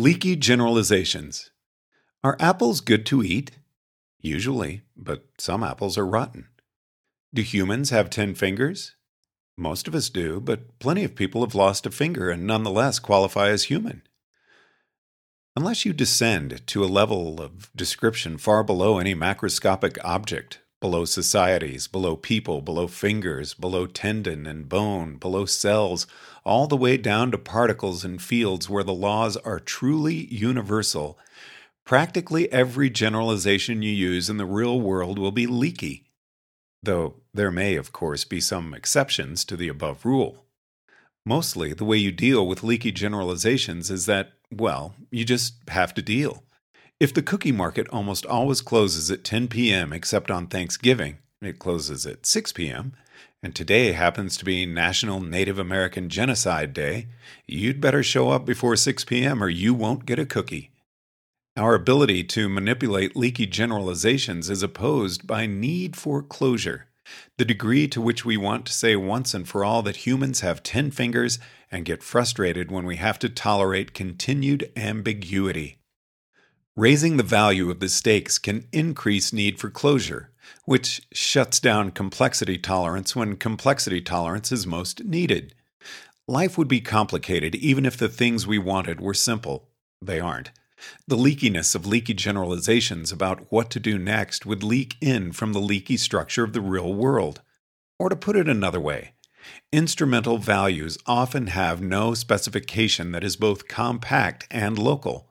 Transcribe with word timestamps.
Leaky 0.00 0.34
generalizations. 0.34 1.50
Are 2.24 2.38
apples 2.40 2.80
good 2.80 3.04
to 3.04 3.22
eat? 3.22 3.58
Usually, 4.18 4.80
but 4.96 5.26
some 5.36 5.62
apples 5.62 5.98
are 5.98 6.06
rotten. 6.06 6.48
Do 7.34 7.42
humans 7.42 7.90
have 7.90 8.08
10 8.08 8.34
fingers? 8.34 8.94
Most 9.58 9.86
of 9.86 9.94
us 9.94 10.08
do, 10.08 10.40
but 10.40 10.78
plenty 10.78 11.04
of 11.04 11.14
people 11.14 11.42
have 11.42 11.54
lost 11.54 11.84
a 11.84 11.90
finger 11.90 12.30
and 12.30 12.46
nonetheless 12.46 12.98
qualify 12.98 13.50
as 13.50 13.64
human. 13.64 14.00
Unless 15.54 15.84
you 15.84 15.92
descend 15.92 16.66
to 16.68 16.82
a 16.82 16.86
level 16.86 17.38
of 17.38 17.70
description 17.76 18.38
far 18.38 18.64
below 18.64 18.98
any 18.98 19.14
macroscopic 19.14 19.98
object, 20.02 20.60
below 20.80 21.04
societies, 21.04 21.86
below 21.86 22.16
people, 22.16 22.62
below 22.62 22.86
fingers, 22.86 23.54
below 23.54 23.86
tendon 23.86 24.46
and 24.46 24.68
bone, 24.68 25.16
below 25.16 25.44
cells, 25.44 26.06
all 26.44 26.66
the 26.66 26.76
way 26.76 26.96
down 26.96 27.30
to 27.30 27.38
particles 27.38 28.04
and 28.04 28.20
fields 28.22 28.68
where 28.68 28.82
the 28.82 28.94
laws 28.94 29.36
are 29.38 29.60
truly 29.60 30.26
universal, 30.26 31.18
practically 31.84 32.50
every 32.50 32.88
generalization 32.88 33.82
you 33.82 33.90
use 33.90 34.30
in 34.30 34.38
the 34.38 34.46
real 34.46 34.80
world 34.80 35.18
will 35.18 35.32
be 35.32 35.46
leaky. 35.46 36.06
Though 36.82 37.16
there 37.34 37.50
may, 37.50 37.76
of 37.76 37.92
course, 37.92 38.24
be 38.24 38.40
some 38.40 38.72
exceptions 38.72 39.44
to 39.44 39.56
the 39.56 39.68
above 39.68 40.06
rule. 40.06 40.46
Mostly, 41.26 41.74
the 41.74 41.84
way 41.84 41.98
you 41.98 42.10
deal 42.10 42.46
with 42.46 42.64
leaky 42.64 42.90
generalizations 42.90 43.90
is 43.90 44.06
that, 44.06 44.32
well, 44.50 44.94
you 45.10 45.26
just 45.26 45.54
have 45.68 45.92
to 45.94 46.02
deal. 46.02 46.42
If 47.00 47.14
the 47.14 47.22
cookie 47.22 47.50
market 47.50 47.88
almost 47.88 48.26
always 48.26 48.60
closes 48.60 49.10
at 49.10 49.24
10 49.24 49.48
p.m. 49.48 49.90
except 49.90 50.30
on 50.30 50.46
Thanksgiving, 50.46 51.16
it 51.40 51.58
closes 51.58 52.04
at 52.04 52.26
6 52.26 52.52
p.m., 52.52 52.92
and 53.42 53.54
today 53.54 53.92
happens 53.92 54.36
to 54.36 54.44
be 54.44 54.66
National 54.66 55.18
Native 55.18 55.58
American 55.58 56.10
Genocide 56.10 56.74
Day, 56.74 57.06
you'd 57.46 57.80
better 57.80 58.02
show 58.02 58.28
up 58.28 58.44
before 58.44 58.76
6 58.76 59.06
p.m. 59.06 59.42
or 59.42 59.48
you 59.48 59.72
won't 59.72 60.04
get 60.04 60.18
a 60.18 60.26
cookie. 60.26 60.72
Our 61.56 61.74
ability 61.74 62.24
to 62.24 62.50
manipulate 62.50 63.16
leaky 63.16 63.46
generalizations 63.46 64.50
is 64.50 64.62
opposed 64.62 65.26
by 65.26 65.46
need 65.46 65.96
for 65.96 66.22
closure, 66.22 66.88
the 67.38 67.46
degree 67.46 67.88
to 67.88 68.00
which 68.02 68.26
we 68.26 68.36
want 68.36 68.66
to 68.66 68.74
say 68.74 68.94
once 68.94 69.32
and 69.32 69.48
for 69.48 69.64
all 69.64 69.80
that 69.84 70.04
humans 70.04 70.40
have 70.40 70.62
10 70.62 70.90
fingers 70.90 71.38
and 71.70 71.86
get 71.86 72.02
frustrated 72.02 72.70
when 72.70 72.84
we 72.84 72.96
have 72.96 73.18
to 73.20 73.30
tolerate 73.30 73.94
continued 73.94 74.70
ambiguity. 74.76 75.79
Raising 76.80 77.18
the 77.18 77.22
value 77.22 77.68
of 77.68 77.78
the 77.80 77.90
stakes 77.90 78.38
can 78.38 78.66
increase 78.72 79.34
need 79.34 79.60
for 79.60 79.68
closure, 79.68 80.30
which 80.64 81.02
shuts 81.12 81.60
down 81.60 81.90
complexity 81.90 82.56
tolerance 82.56 83.14
when 83.14 83.36
complexity 83.36 84.00
tolerance 84.00 84.50
is 84.50 84.66
most 84.66 85.04
needed. 85.04 85.54
Life 86.26 86.56
would 86.56 86.68
be 86.68 86.80
complicated 86.80 87.54
even 87.54 87.84
if 87.84 87.98
the 87.98 88.08
things 88.08 88.46
we 88.46 88.56
wanted 88.56 88.98
were 88.98 89.12
simple. 89.12 89.68
They 90.00 90.20
aren't. 90.20 90.52
The 91.06 91.18
leakiness 91.18 91.74
of 91.74 91.84
leaky 91.84 92.14
generalizations 92.14 93.12
about 93.12 93.52
what 93.52 93.68
to 93.72 93.78
do 93.78 93.98
next 93.98 94.46
would 94.46 94.62
leak 94.62 94.96
in 95.02 95.32
from 95.32 95.52
the 95.52 95.60
leaky 95.60 95.98
structure 95.98 96.44
of 96.44 96.54
the 96.54 96.62
real 96.62 96.94
world. 96.94 97.42
Or 97.98 98.08
to 98.08 98.16
put 98.16 98.36
it 98.36 98.48
another 98.48 98.80
way, 98.80 99.12
instrumental 99.70 100.38
values 100.38 100.96
often 101.04 101.48
have 101.48 101.82
no 101.82 102.14
specification 102.14 103.12
that 103.12 103.22
is 103.22 103.36
both 103.36 103.68
compact 103.68 104.46
and 104.50 104.78
local. 104.78 105.29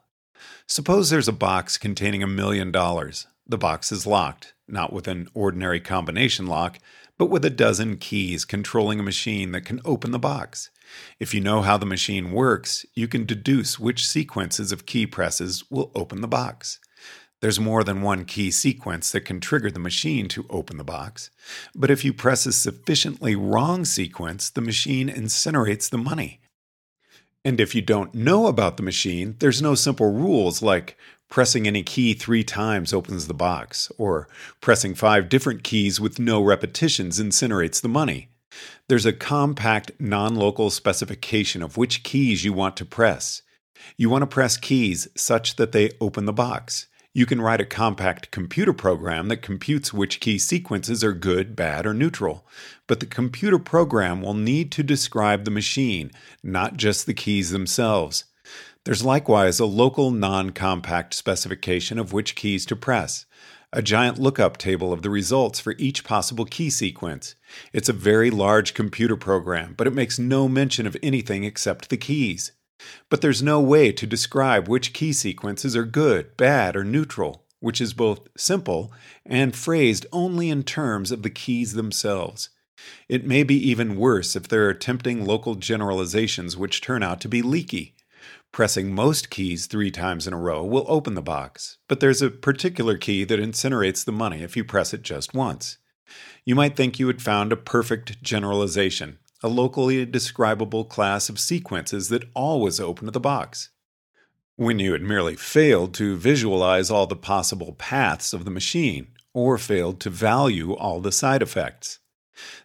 Suppose 0.66 1.10
there's 1.10 1.28
a 1.28 1.32
box 1.32 1.78
containing 1.78 2.22
a 2.22 2.26
million 2.26 2.70
dollars. 2.70 3.26
The 3.46 3.58
box 3.58 3.90
is 3.90 4.06
locked, 4.06 4.54
not 4.68 4.92
with 4.92 5.08
an 5.08 5.28
ordinary 5.34 5.80
combination 5.80 6.46
lock, 6.46 6.78
but 7.18 7.30
with 7.30 7.44
a 7.44 7.50
dozen 7.50 7.96
keys 7.96 8.44
controlling 8.44 9.00
a 9.00 9.02
machine 9.02 9.52
that 9.52 9.64
can 9.64 9.80
open 9.84 10.10
the 10.10 10.18
box. 10.18 10.70
If 11.18 11.34
you 11.34 11.40
know 11.40 11.62
how 11.62 11.76
the 11.76 11.86
machine 11.86 12.32
works, 12.32 12.86
you 12.94 13.08
can 13.08 13.24
deduce 13.24 13.78
which 13.78 14.06
sequences 14.06 14.72
of 14.72 14.86
key 14.86 15.06
presses 15.06 15.64
will 15.70 15.90
open 15.94 16.20
the 16.20 16.28
box. 16.28 16.78
There's 17.40 17.60
more 17.60 17.82
than 17.84 18.02
one 18.02 18.24
key 18.24 18.50
sequence 18.50 19.10
that 19.12 19.22
can 19.22 19.40
trigger 19.40 19.70
the 19.70 19.78
machine 19.78 20.28
to 20.28 20.46
open 20.50 20.76
the 20.76 20.84
box, 20.84 21.30
but 21.74 21.90
if 21.90 22.04
you 22.04 22.12
press 22.12 22.44
a 22.44 22.52
sufficiently 22.52 23.34
wrong 23.34 23.84
sequence, 23.84 24.50
the 24.50 24.60
machine 24.60 25.08
incinerates 25.08 25.88
the 25.88 25.98
money. 25.98 26.40
And 27.44 27.60
if 27.60 27.74
you 27.74 27.80
don't 27.80 28.14
know 28.14 28.46
about 28.46 28.76
the 28.76 28.82
machine, 28.82 29.36
there's 29.38 29.62
no 29.62 29.74
simple 29.74 30.12
rules 30.12 30.62
like 30.62 30.96
pressing 31.30 31.66
any 31.66 31.82
key 31.82 32.12
three 32.12 32.44
times 32.44 32.92
opens 32.92 33.26
the 33.26 33.34
box, 33.34 33.90
or 33.96 34.28
pressing 34.60 34.94
five 34.94 35.28
different 35.28 35.62
keys 35.62 36.00
with 36.00 36.18
no 36.18 36.42
repetitions 36.42 37.20
incinerates 37.20 37.80
the 37.80 37.88
money. 37.88 38.28
There's 38.88 39.06
a 39.06 39.12
compact, 39.12 39.92
non 39.98 40.34
local 40.34 40.70
specification 40.70 41.62
of 41.62 41.76
which 41.76 42.02
keys 42.02 42.44
you 42.44 42.52
want 42.52 42.76
to 42.78 42.84
press. 42.84 43.42
You 43.96 44.10
want 44.10 44.22
to 44.22 44.26
press 44.26 44.56
keys 44.56 45.08
such 45.16 45.56
that 45.56 45.72
they 45.72 45.92
open 46.00 46.26
the 46.26 46.32
box. 46.32 46.88
You 47.12 47.26
can 47.26 47.40
write 47.40 47.60
a 47.60 47.66
compact 47.66 48.30
computer 48.30 48.72
program 48.72 49.26
that 49.28 49.42
computes 49.42 49.92
which 49.92 50.20
key 50.20 50.38
sequences 50.38 51.02
are 51.02 51.12
good, 51.12 51.56
bad, 51.56 51.84
or 51.84 51.92
neutral. 51.92 52.46
But 52.86 53.00
the 53.00 53.06
computer 53.06 53.58
program 53.58 54.22
will 54.22 54.34
need 54.34 54.70
to 54.72 54.84
describe 54.84 55.44
the 55.44 55.50
machine, 55.50 56.12
not 56.44 56.76
just 56.76 57.06
the 57.06 57.14
keys 57.14 57.50
themselves. 57.50 58.26
There's 58.84 59.04
likewise 59.04 59.58
a 59.58 59.66
local 59.66 60.12
non 60.12 60.50
compact 60.50 61.14
specification 61.14 61.98
of 61.98 62.12
which 62.12 62.36
keys 62.36 62.64
to 62.66 62.76
press, 62.76 63.26
a 63.72 63.82
giant 63.82 64.18
lookup 64.18 64.56
table 64.56 64.92
of 64.92 65.02
the 65.02 65.10
results 65.10 65.58
for 65.58 65.74
each 65.78 66.04
possible 66.04 66.44
key 66.44 66.70
sequence. 66.70 67.34
It's 67.72 67.88
a 67.88 67.92
very 67.92 68.30
large 68.30 68.72
computer 68.72 69.16
program, 69.16 69.74
but 69.76 69.88
it 69.88 69.94
makes 69.94 70.20
no 70.20 70.48
mention 70.48 70.86
of 70.86 70.96
anything 71.02 71.42
except 71.42 71.90
the 71.90 71.96
keys. 71.96 72.52
But 73.08 73.20
there's 73.20 73.42
no 73.42 73.60
way 73.60 73.92
to 73.92 74.06
describe 74.06 74.68
which 74.68 74.92
key 74.92 75.12
sequences 75.12 75.76
are 75.76 75.84
good, 75.84 76.36
bad, 76.36 76.76
or 76.76 76.84
neutral, 76.84 77.44
which 77.60 77.80
is 77.80 77.92
both 77.92 78.28
simple 78.36 78.92
and 79.24 79.54
phrased 79.54 80.06
only 80.12 80.48
in 80.48 80.62
terms 80.62 81.12
of 81.12 81.22
the 81.22 81.30
keys 81.30 81.74
themselves. 81.74 82.50
It 83.08 83.26
may 83.26 83.42
be 83.42 83.56
even 83.68 83.96
worse 83.96 84.34
if 84.34 84.48
there 84.48 84.68
are 84.68 84.74
tempting 84.74 85.24
local 85.24 85.54
generalizations 85.54 86.56
which 86.56 86.80
turn 86.80 87.02
out 87.02 87.20
to 87.20 87.28
be 87.28 87.42
leaky. 87.42 87.94
Pressing 88.52 88.94
most 88.94 89.30
keys 89.30 89.66
three 89.66 89.90
times 89.90 90.26
in 90.26 90.32
a 90.32 90.38
row 90.38 90.64
will 90.64 90.84
open 90.88 91.14
the 91.14 91.22
box, 91.22 91.78
but 91.88 92.00
there's 92.00 92.22
a 92.22 92.30
particular 92.30 92.96
key 92.96 93.24
that 93.24 93.38
incinerates 93.38 94.04
the 94.04 94.12
money 94.12 94.42
if 94.42 94.56
you 94.56 94.64
press 94.64 94.92
it 94.92 95.02
just 95.02 95.34
once. 95.34 95.78
You 96.44 96.54
might 96.54 96.76
think 96.76 96.98
you 96.98 97.06
had 97.06 97.22
found 97.22 97.52
a 97.52 97.56
perfect 97.56 98.22
generalization, 98.22 99.18
a 99.42 99.48
locally 99.48 100.04
describable 100.04 100.84
class 100.84 101.28
of 101.28 101.40
sequences 101.40 102.08
that 102.08 102.28
always 102.34 102.78
open 102.78 103.06
the 103.06 103.20
box. 103.20 103.70
When 104.56 104.78
you 104.78 104.92
had 104.92 105.02
merely 105.02 105.36
failed 105.36 105.94
to 105.94 106.16
visualize 106.16 106.90
all 106.90 107.06
the 107.06 107.16
possible 107.16 107.72
paths 107.72 108.32
of 108.32 108.44
the 108.44 108.50
machine, 108.50 109.08
or 109.32 109.58
failed 109.58 110.00
to 110.00 110.10
value 110.10 110.74
all 110.74 111.00
the 111.00 111.12
side 111.12 111.42
effects. 111.42 111.98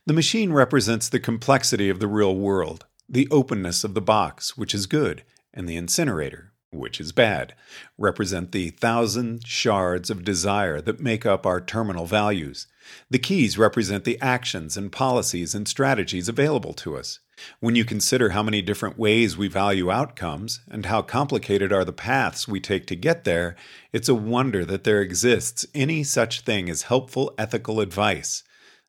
The 0.05 0.13
machine 0.13 0.51
represents 0.51 1.09
the 1.09 1.19
complexity 1.19 1.89
of 1.89 1.99
the 1.99 2.07
real 2.07 2.35
world, 2.35 2.85
the 3.07 3.27
openness 3.29 3.83
of 3.83 3.93
the 3.93 4.01
box, 4.01 4.57
which 4.57 4.73
is 4.73 4.87
good, 4.87 5.23
and 5.53 5.69
the 5.69 5.75
incinerator, 5.75 6.53
which 6.77 6.99
is 6.99 7.11
bad, 7.11 7.53
represent 7.97 8.51
the 8.51 8.69
thousand 8.69 9.47
shards 9.47 10.09
of 10.09 10.23
desire 10.23 10.81
that 10.81 10.99
make 10.99 11.25
up 11.25 11.45
our 11.45 11.61
terminal 11.61 12.05
values. 12.05 12.67
The 13.09 13.19
keys 13.19 13.57
represent 13.57 14.03
the 14.03 14.21
actions 14.21 14.77
and 14.77 14.91
policies 14.91 15.55
and 15.55 15.67
strategies 15.67 16.29
available 16.29 16.73
to 16.73 16.95
us. 16.95 17.19
When 17.59 17.75
you 17.75 17.83
consider 17.83 18.29
how 18.29 18.43
many 18.43 18.61
different 18.61 18.97
ways 18.97 19.35
we 19.35 19.47
value 19.47 19.91
outcomes 19.91 20.61
and 20.69 20.85
how 20.85 21.01
complicated 21.01 21.73
are 21.73 21.83
the 21.83 21.91
paths 21.91 22.47
we 22.47 22.59
take 22.59 22.85
to 22.87 22.95
get 22.95 23.23
there, 23.25 23.55
it's 23.91 24.07
a 24.07 24.15
wonder 24.15 24.63
that 24.65 24.83
there 24.85 25.01
exists 25.01 25.65
any 25.75 26.03
such 26.03 26.41
thing 26.41 26.69
as 26.69 26.83
helpful 26.83 27.33
ethical 27.37 27.81
advice, 27.81 28.43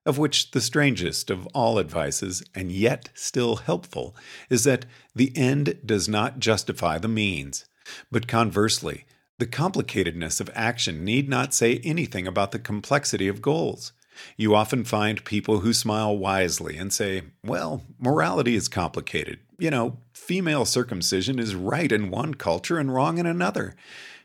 of 0.04 0.18
which 0.18 0.52
the 0.52 0.60
strangest 0.60 1.30
of 1.30 1.46
all 1.48 1.80
advices, 1.80 2.44
and 2.54 2.70
yet 2.70 3.08
still 3.14 3.56
helpful, 3.56 4.14
is 4.48 4.62
that 4.62 4.86
the 5.14 5.32
end 5.36 5.80
does 5.84 6.08
not 6.08 6.38
justify 6.38 6.98
the 6.98 7.08
means. 7.08 7.64
But 8.10 8.28
conversely, 8.28 9.04
the 9.38 9.46
complicatedness 9.46 10.40
of 10.40 10.50
action 10.54 11.04
need 11.04 11.28
not 11.28 11.52
say 11.52 11.80
anything 11.84 12.26
about 12.26 12.52
the 12.52 12.58
complexity 12.58 13.28
of 13.28 13.42
goals. 13.42 13.92
You 14.36 14.54
often 14.54 14.84
find 14.84 15.24
people 15.24 15.60
who 15.60 15.74
smile 15.74 16.16
wisely 16.16 16.78
and 16.78 16.92
say, 16.92 17.22
Well, 17.44 17.82
morality 17.98 18.54
is 18.54 18.68
complicated. 18.68 19.40
You 19.58 19.70
know, 19.70 19.98
female 20.12 20.64
circumcision 20.64 21.38
is 21.38 21.54
right 21.54 21.92
in 21.92 22.10
one 22.10 22.34
culture 22.34 22.78
and 22.78 22.92
wrong 22.92 23.18
in 23.18 23.26
another. 23.26 23.74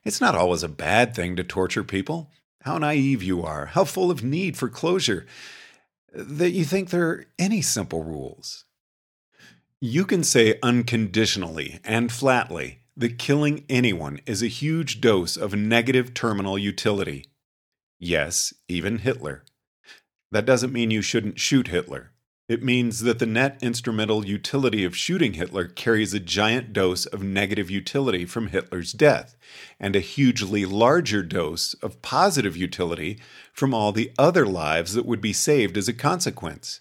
It's 0.03 0.21
not 0.21 0.35
always 0.35 0.63
a 0.63 0.69
bad 0.69 1.13
thing 1.13 1.35
to 1.35 1.43
torture 1.43 1.83
people. 1.83 2.31
How 2.61 2.77
naive 2.77 3.23
you 3.23 3.43
are, 3.43 3.67
how 3.67 3.85
full 3.85 4.11
of 4.11 4.23
need 4.23 4.55
for 4.55 4.69
closure, 4.69 5.25
that 6.13 6.51
you 6.51 6.63
think 6.63 6.89
there 6.89 7.09
are 7.09 7.25
any 7.39 7.61
simple 7.61 8.03
rules. 8.03 8.65
You 9.79 10.05
can 10.05 10.23
say 10.23 10.59
unconditionally 10.61 11.79
and 11.83 12.11
flatly 12.11 12.80
that 12.97 13.17
killing 13.17 13.65
anyone 13.69 14.19
is 14.25 14.43
a 14.43 14.47
huge 14.47 15.01
dose 15.01 15.37
of 15.37 15.55
negative 15.55 16.13
terminal 16.13 16.57
utility. 16.57 17.25
Yes, 17.99 18.53
even 18.67 18.99
Hitler. 18.99 19.43
That 20.31 20.45
doesn't 20.45 20.73
mean 20.73 20.91
you 20.91 21.01
shouldn't 21.01 21.39
shoot 21.39 21.67
Hitler. 21.67 22.11
It 22.49 22.61
means 22.61 23.03
that 23.03 23.19
the 23.19 23.25
net 23.25 23.57
instrumental 23.61 24.25
utility 24.25 24.83
of 24.83 24.97
shooting 24.97 25.35
Hitler 25.35 25.67
carries 25.67 26.13
a 26.13 26.19
giant 26.19 26.73
dose 26.73 27.05
of 27.05 27.23
negative 27.23 27.69
utility 27.69 28.25
from 28.25 28.47
Hitler's 28.47 28.91
death, 28.91 29.37
and 29.79 29.95
a 29.95 30.01
hugely 30.01 30.65
larger 30.65 31.23
dose 31.23 31.75
of 31.75 32.01
positive 32.01 32.57
utility 32.57 33.19
from 33.53 33.73
all 33.73 33.93
the 33.93 34.11
other 34.17 34.45
lives 34.45 34.95
that 34.95 35.05
would 35.05 35.21
be 35.21 35.31
saved 35.31 35.77
as 35.77 35.87
a 35.87 35.93
consequence. 35.93 36.80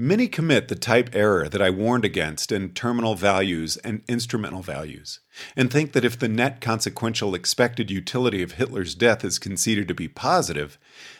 Many 0.00 0.28
commit 0.28 0.68
the 0.68 0.76
type 0.76 1.10
error 1.12 1.48
that 1.48 1.60
I 1.60 1.70
warned 1.70 2.04
against 2.04 2.52
in 2.52 2.70
terminal 2.70 3.16
values 3.16 3.76
and 3.78 4.02
instrumental 4.06 4.62
values, 4.62 5.18
and 5.56 5.72
think 5.72 5.90
that 5.90 6.04
if 6.04 6.16
the 6.16 6.28
net 6.28 6.60
consequential 6.60 7.34
expected 7.34 7.90
utility 7.90 8.40
of 8.40 8.52
Hitler's 8.52 8.94
death 8.94 9.24
is 9.24 9.40
conceded 9.40 9.88
to 9.88 9.94
be 9.94 10.06
positive, 10.06 10.78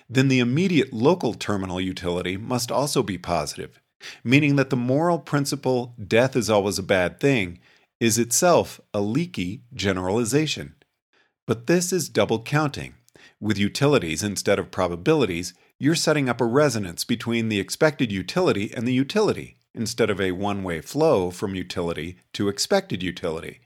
then 0.09 0.29
the 0.29 0.39
immediate 0.39 0.93
local 0.93 1.35
terminal 1.35 1.81
utility 1.81 2.37
must 2.37 2.71
also 2.71 3.03
be 3.03 3.19
positive, 3.19 3.81
meaning 4.23 4.55
that 4.55 4.71
the 4.71 4.77
moral 4.77 5.19
principle, 5.19 5.97
death 6.07 6.37
is 6.37 6.49
always 6.49 6.79
a 6.79 6.83
bad 6.85 7.19
thing, 7.19 7.59
is 7.99 8.17
itself 8.17 8.81
a 8.95 9.01
leaky 9.01 9.65
generalization. 9.75 10.77
But 11.49 11.67
this 11.67 11.93
is 11.93 12.09
double 12.09 12.45
counting. 12.45 12.95
With 13.41 13.59
utilities 13.59 14.23
instead 14.23 14.61
of 14.61 14.71
probabilities, 14.71 15.53
you're 15.79 15.95
setting 15.95 16.29
up 16.29 16.41
a 16.41 16.45
resonance 16.45 17.05
between 17.05 17.49
the 17.49 17.61
expected 17.61 18.11
utility 18.11 18.73
and 18.75 18.87
the 18.87 18.93
utility, 18.93 19.59
instead 19.75 20.11
of 20.11 20.21
a 20.21 20.33
one 20.33 20.63
way 20.63 20.81
flow 20.81 21.31
from 21.31 21.55
utility 21.55 22.19
to 22.33 22.49
expected 22.49 23.03
utility. 23.03 23.61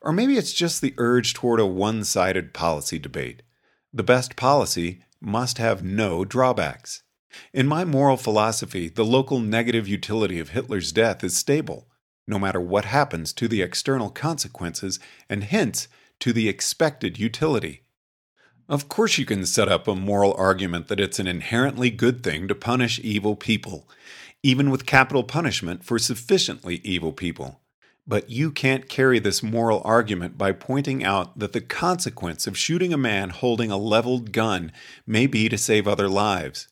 Or 0.00 0.12
maybe 0.12 0.36
it's 0.36 0.52
just 0.52 0.80
the 0.80 0.94
urge 0.98 1.34
toward 1.34 1.60
a 1.60 1.66
one 1.66 2.04
sided 2.04 2.54
policy 2.54 2.98
debate. 2.98 3.42
The 3.92 4.02
best 4.02 4.36
policy 4.36 5.02
must 5.20 5.58
have 5.58 5.82
no 5.82 6.24
drawbacks. 6.24 7.02
In 7.52 7.66
my 7.66 7.84
moral 7.84 8.16
philosophy, 8.16 8.88
the 8.88 9.04
local 9.04 9.40
negative 9.40 9.88
utility 9.88 10.38
of 10.38 10.50
Hitler's 10.50 10.92
death 10.92 11.22
is 11.24 11.36
stable, 11.36 11.88
no 12.26 12.38
matter 12.38 12.60
what 12.60 12.84
happens 12.84 13.32
to 13.34 13.48
the 13.48 13.62
external 13.62 14.10
consequences, 14.10 14.98
and 15.28 15.44
hence 15.44 15.88
to 16.20 16.32
the 16.32 16.48
expected 16.48 17.18
utility. 17.18 17.82
Of 18.68 18.86
course, 18.88 19.16
you 19.16 19.24
can 19.24 19.46
set 19.46 19.68
up 19.68 19.88
a 19.88 19.94
moral 19.94 20.34
argument 20.34 20.88
that 20.88 21.00
it's 21.00 21.18
an 21.18 21.26
inherently 21.26 21.88
good 21.90 22.22
thing 22.22 22.48
to 22.48 22.54
punish 22.54 23.00
evil 23.02 23.34
people, 23.34 23.88
even 24.42 24.70
with 24.70 24.84
capital 24.84 25.24
punishment 25.24 25.84
for 25.84 25.98
sufficiently 25.98 26.82
evil 26.84 27.12
people. 27.12 27.60
But 28.06 28.28
you 28.28 28.50
can't 28.50 28.88
carry 28.88 29.18
this 29.18 29.42
moral 29.42 29.80
argument 29.86 30.36
by 30.36 30.52
pointing 30.52 31.02
out 31.02 31.38
that 31.38 31.54
the 31.54 31.62
consequence 31.62 32.46
of 32.46 32.58
shooting 32.58 32.92
a 32.92 32.98
man 32.98 33.30
holding 33.30 33.70
a 33.70 33.78
leveled 33.78 34.32
gun 34.32 34.72
may 35.06 35.26
be 35.26 35.48
to 35.48 35.56
save 35.56 35.88
other 35.88 36.08
lives. 36.08 36.68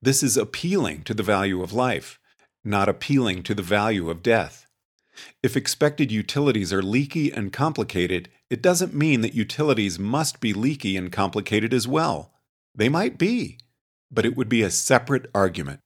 This 0.00 0.22
is 0.22 0.36
appealing 0.36 1.02
to 1.04 1.14
the 1.14 1.22
value 1.24 1.62
of 1.62 1.72
life, 1.72 2.20
not 2.64 2.88
appealing 2.88 3.42
to 3.44 3.54
the 3.56 3.62
value 3.62 4.08
of 4.08 4.22
death. 4.22 4.66
If 5.42 5.56
expected 5.56 6.12
utilities 6.12 6.72
are 6.72 6.82
leaky 6.82 7.32
and 7.32 7.52
complicated, 7.52 8.28
it 8.50 8.60
doesn't 8.60 8.92
mean 8.92 9.20
that 9.20 9.34
utilities 9.34 9.98
must 9.98 10.40
be 10.40 10.52
leaky 10.52 10.96
and 10.96 11.12
complicated 11.12 11.72
as 11.72 11.86
well. 11.86 12.32
They 12.74 12.88
might 12.88 13.16
be, 13.16 13.58
but 14.10 14.26
it 14.26 14.36
would 14.36 14.48
be 14.48 14.62
a 14.62 14.70
separate 14.70 15.30
argument. 15.34 15.80